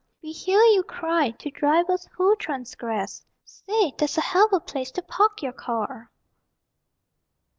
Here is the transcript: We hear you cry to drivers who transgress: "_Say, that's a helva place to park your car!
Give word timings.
We 0.23 0.31
hear 0.31 0.59
you 0.63 0.81
cry 0.81 1.29
to 1.29 1.51
drivers 1.51 2.09
who 2.13 2.35
transgress: 2.37 3.23
"_Say, 3.45 3.95
that's 3.99 4.17
a 4.17 4.21
helva 4.21 4.59
place 4.59 4.89
to 4.93 5.03
park 5.03 5.43
your 5.43 5.53
car! 5.53 6.09